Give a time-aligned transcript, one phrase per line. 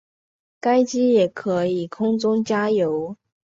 [0.59, 3.15] 该机也可以空中加油。